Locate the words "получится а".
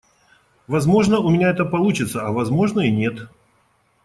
1.63-2.31